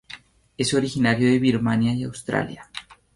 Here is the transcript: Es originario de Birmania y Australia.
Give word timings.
Es 0.57 0.73
originario 0.73 1.29
de 1.29 1.37
Birmania 1.37 1.93
y 1.93 2.05
Australia. 2.05 2.71